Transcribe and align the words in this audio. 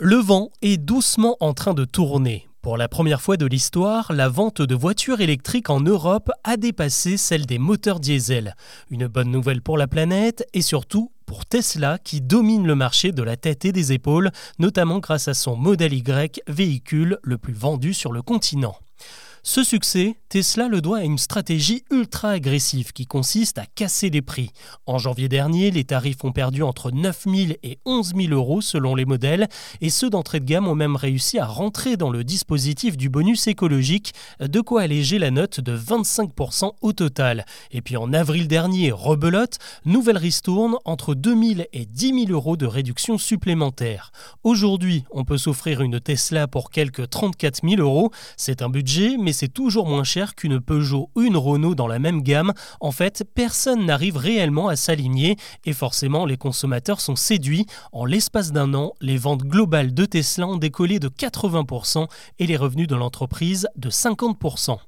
Le 0.00 0.16
vent 0.16 0.50
est 0.60 0.76
doucement 0.76 1.36
en 1.38 1.54
train 1.54 1.72
de 1.72 1.84
tourner. 1.84 2.48
Pour 2.62 2.76
la 2.76 2.88
première 2.88 3.22
fois 3.22 3.36
de 3.36 3.46
l'histoire, 3.46 4.12
la 4.12 4.28
vente 4.28 4.60
de 4.60 4.74
voitures 4.74 5.20
électriques 5.20 5.70
en 5.70 5.78
Europe 5.78 6.32
a 6.42 6.56
dépassé 6.56 7.16
celle 7.16 7.46
des 7.46 7.58
moteurs 7.58 8.00
diesel. 8.00 8.56
Une 8.90 9.06
bonne 9.06 9.30
nouvelle 9.30 9.62
pour 9.62 9.78
la 9.78 9.86
planète 9.86 10.48
et 10.52 10.62
surtout 10.62 11.12
pour 11.26 11.46
Tesla 11.46 11.98
qui 12.02 12.20
domine 12.20 12.66
le 12.66 12.74
marché 12.74 13.12
de 13.12 13.22
la 13.22 13.36
tête 13.36 13.66
et 13.66 13.70
des 13.70 13.92
épaules, 13.92 14.32
notamment 14.58 14.98
grâce 14.98 15.28
à 15.28 15.34
son 15.34 15.54
Model 15.54 15.92
Y, 15.92 16.42
véhicule 16.48 17.20
le 17.22 17.38
plus 17.38 17.54
vendu 17.54 17.94
sur 17.94 18.10
le 18.10 18.20
continent. 18.20 18.74
Ce 19.46 19.62
succès, 19.62 20.16
Tesla 20.30 20.68
le 20.68 20.80
doit 20.80 21.00
à 21.00 21.02
une 21.02 21.18
stratégie 21.18 21.84
ultra 21.90 22.30
agressive 22.30 22.92
qui 22.92 23.04
consiste 23.04 23.58
à 23.58 23.66
casser 23.66 24.08
les 24.08 24.22
prix. 24.22 24.48
En 24.86 24.96
janvier 24.96 25.28
dernier, 25.28 25.70
les 25.70 25.84
tarifs 25.84 26.24
ont 26.24 26.32
perdu 26.32 26.62
entre 26.62 26.90
9 26.90 27.24
000 27.26 27.36
et 27.62 27.78
11 27.84 28.14
000 28.16 28.32
euros 28.32 28.62
selon 28.62 28.94
les 28.94 29.04
modèles, 29.04 29.48
et 29.82 29.90
ceux 29.90 30.08
d'entrée 30.08 30.40
de 30.40 30.46
gamme 30.46 30.66
ont 30.66 30.74
même 30.74 30.96
réussi 30.96 31.38
à 31.38 31.44
rentrer 31.44 31.98
dans 31.98 32.08
le 32.08 32.24
dispositif 32.24 32.96
du 32.96 33.10
bonus 33.10 33.46
écologique, 33.46 34.14
de 34.40 34.60
quoi 34.62 34.80
alléger 34.80 35.18
la 35.18 35.30
note 35.30 35.60
de 35.60 35.76
25% 35.76 36.72
au 36.80 36.92
total. 36.94 37.44
Et 37.70 37.82
puis 37.82 37.98
en 37.98 38.14
avril 38.14 38.48
dernier, 38.48 38.92
rebelote, 38.92 39.58
nouvelle 39.84 40.16
ristourne 40.16 40.76
entre 40.86 41.14
2 41.14 41.54
000 41.56 41.66
et 41.74 41.84
10 41.84 42.26
000 42.28 42.30
euros 42.30 42.56
de 42.56 42.66
réduction 42.66 43.18
supplémentaire. 43.18 44.10
Aujourd'hui, 44.42 45.04
on 45.10 45.24
peut 45.24 45.38
s'offrir 45.38 45.82
une 45.82 46.00
Tesla 46.00 46.48
pour 46.48 46.70
quelques 46.70 47.10
34 47.10 47.60
000 47.62 47.82
euros. 47.82 48.10
C'est 48.38 48.62
un 48.62 48.70
budget, 48.70 49.18
mais 49.18 49.33
c'est 49.34 49.48
toujours 49.48 49.86
moins 49.86 50.04
cher 50.04 50.34
qu'une 50.34 50.60
Peugeot 50.60 51.10
ou 51.14 51.20
une 51.20 51.36
Renault 51.36 51.74
dans 51.74 51.86
la 51.86 51.98
même 51.98 52.22
gamme. 52.22 52.54
En 52.80 52.90
fait, 52.90 53.24
personne 53.34 53.84
n'arrive 53.84 54.16
réellement 54.16 54.68
à 54.68 54.76
s'aligner 54.76 55.36
et 55.66 55.74
forcément 55.74 56.24
les 56.24 56.38
consommateurs 56.38 57.02
sont 57.02 57.16
séduits. 57.16 57.66
En 57.92 58.06
l'espace 58.06 58.52
d'un 58.52 58.72
an, 58.72 58.94
les 59.02 59.18
ventes 59.18 59.42
globales 59.42 59.92
de 59.92 60.06
Tesla 60.06 60.46
ont 60.46 60.56
décollé 60.56 60.98
de 60.98 61.08
80% 61.08 62.06
et 62.38 62.46
les 62.46 62.56
revenus 62.56 62.88
de 62.88 62.96
l'entreprise 62.96 63.68
de 63.76 63.90
50%. 63.90 64.78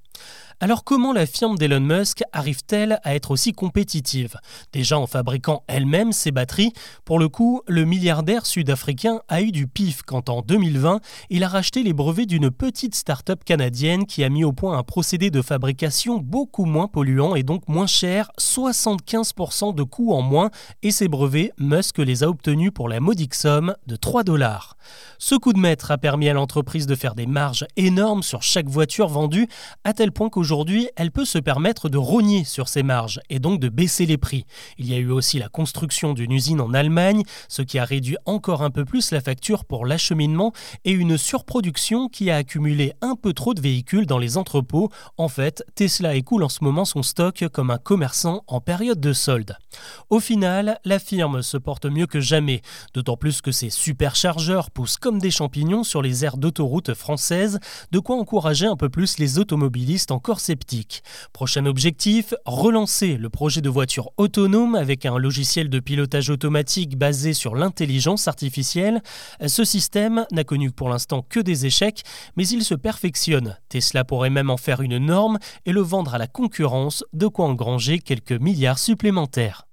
Alors 0.58 0.84
comment 0.84 1.12
la 1.12 1.26
firme 1.26 1.58
d'Elon 1.58 1.80
Musk 1.80 2.22
arrive-t-elle 2.32 2.98
à 3.02 3.14
être 3.14 3.30
aussi 3.30 3.52
compétitive? 3.52 4.36
Déjà 4.72 4.98
en 4.98 5.06
fabriquant 5.06 5.62
elle-même 5.66 6.12
ses 6.12 6.30
batteries, 6.30 6.72
pour 7.04 7.18
le 7.18 7.28
coup, 7.28 7.60
le 7.68 7.84
milliardaire 7.84 8.46
sud-africain 8.46 9.20
a 9.28 9.42
eu 9.42 9.52
du 9.52 9.66
pif 9.66 10.00
quand 10.00 10.30
en 10.30 10.40
2020, 10.40 11.00
il 11.28 11.44
a 11.44 11.48
racheté 11.48 11.82
les 11.82 11.92
brevets 11.92 12.24
d'une 12.24 12.50
petite 12.50 12.94
start-up 12.94 13.44
canadienne 13.44 14.06
qui 14.06 14.24
a 14.24 14.30
mis 14.30 14.44
au 14.44 14.52
point 14.54 14.78
un 14.78 14.82
procédé 14.82 15.30
de 15.30 15.42
fabrication 15.42 16.16
beaucoup 16.16 16.64
moins 16.64 16.88
polluant 16.88 17.34
et 17.34 17.42
donc 17.42 17.68
moins 17.68 17.86
cher, 17.86 18.30
75% 18.40 19.74
de 19.74 19.82
coûts 19.82 20.14
en 20.14 20.22
moins, 20.22 20.50
et 20.82 20.90
ces 20.90 21.08
brevets, 21.08 21.52
Musk 21.58 21.98
les 21.98 22.22
a 22.22 22.30
obtenus 22.30 22.70
pour 22.74 22.88
la 22.88 23.00
modique 23.00 23.34
somme 23.34 23.74
de 23.86 23.96
3 23.96 24.24
dollars. 24.24 24.78
Ce 25.18 25.34
coup 25.34 25.52
de 25.52 25.58
maître 25.58 25.90
a 25.90 25.98
permis 25.98 26.30
à 26.30 26.32
l'entreprise 26.32 26.86
de 26.86 26.94
faire 26.94 27.14
des 27.14 27.27
marges 27.27 27.66
énormes 27.77 28.22
sur 28.22 28.42
chaque 28.42 28.70
voiture 28.70 29.08
vendue, 29.08 29.48
à 29.84 29.92
tel 29.92 30.12
point 30.12 30.30
qu'aujourd'hui 30.30 30.45
aujourd'hui, 30.47 30.89
elle 30.94 31.11
peut 31.11 31.25
se 31.25 31.41
permettre 31.41 31.89
de 31.89 31.98
rogner 31.98 32.44
sur 32.44 32.69
ses 32.69 32.84
marges 32.84 33.19
et 33.30 33.41
donc 33.41 33.58
de 33.58 33.69
baisser 33.69 34.06
les 34.06 34.16
prix. 34.16 34.44
Il 34.78 34.89
y 34.89 34.94
a 34.94 34.98
eu 34.98 35.11
aussi 35.11 35.41
la 35.41 35.48
construction 35.48 36.12
d'une 36.12 36.30
usine 36.30 36.61
en 36.61 36.72
Allemagne, 36.72 37.25
ce 37.48 37.62
qui 37.62 37.80
a 37.80 37.84
réduit 37.84 38.16
encore 38.27 38.62
un 38.62 38.70
peu 38.70 38.84
plus 38.84 39.11
la 39.11 39.20
facture 39.20 39.64
pour 39.64 39.86
l'acheminement 39.86 40.52
et 40.84 40.92
une 40.92 41.19
surproduction 41.19 42.08
qui 42.08 42.30
a 42.30 42.36
accumulé 42.36 42.92
un 43.00 43.17
peu 43.17 43.33
trop 43.33 43.55
de 43.55 43.61
véhicules 43.61 44.06
dans 44.06 44.19
les 44.19 44.36
entrepôts. 44.36 44.89
En 45.17 45.27
fait, 45.27 45.64
Tesla 45.74 46.14
écoule 46.14 46.44
en 46.44 46.48
ce 46.48 46.62
moment 46.62 46.84
son 46.84 47.02
stock 47.02 47.48
comme 47.52 47.72
un 47.72 47.78
commerçant 47.78 48.44
en 48.47 48.61
période 48.61 49.00
de 49.00 49.12
solde. 49.12 49.56
Au 50.11 50.20
final, 50.20 50.78
la 50.84 51.00
firme 51.00 51.42
se 51.42 51.56
porte 51.56 51.86
mieux 51.86 52.06
que 52.06 52.20
jamais, 52.20 52.62
d'autant 52.94 53.17
plus 53.17 53.41
que 53.41 53.50
ses 53.50 53.70
superchargeurs 53.70 54.70
poussent 54.70 54.97
comme 54.97 55.19
des 55.19 55.33
champignons 55.33 55.83
sur 55.83 56.02
les 56.02 56.24
aires 56.24 56.36
d'autoroute 56.36 56.94
françaises, 56.94 57.58
de 57.91 57.98
quoi 57.98 58.14
encourager 58.14 58.67
un 58.67 58.77
peu 58.77 58.89
plus 58.89 59.19
les 59.19 59.41
automobilistes 59.41 60.12
encore 60.12 60.36
sceptique. 60.41 61.03
Prochain 61.33 61.67
objectif, 61.67 62.34
relancer 62.45 63.17
le 63.17 63.29
projet 63.29 63.61
de 63.61 63.69
voiture 63.69 64.11
autonome 64.17 64.74
avec 64.74 65.07
un 65.07 65.19
logiciel 65.19 65.69
de 65.69 65.80
pilotage 65.80 66.30
automatique 66.30 66.97
basé 66.97 67.33
sur 67.33 67.55
l'intelligence 67.55 68.29
artificielle. 68.29 69.02
Ce 69.46 69.64
système 69.64 70.27
n'a 70.33 70.45
connu 70.45 70.70
pour 70.70 70.89
l'instant 70.89 71.25
que 71.29 71.41
des 71.41 71.67
échecs, 71.67 72.02
mais 72.36 72.46
il 72.48 72.64
se 72.64 72.75
perfectionne. 72.75 73.57
Tesla 73.69 74.05
pourrait 74.05 74.30
même 74.30 74.51
en 74.51 74.57
faire 74.57 74.80
une 74.80 74.98
norme 74.98 75.39
et 75.64 75.73
le 75.73 75.80
vendre 75.80 76.14
à 76.14 76.19
la 76.19 76.27
concurrence, 76.27 77.05
de 77.13 77.27
quoi 77.27 77.46
engranger 77.46 77.98
quelques 77.98 78.33
milliards 78.33 78.79
supplémentaires. 78.79 79.65